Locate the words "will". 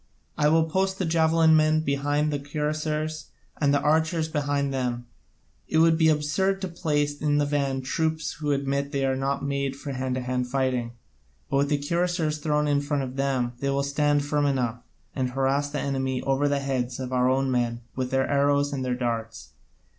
0.47-0.63, 13.69-13.83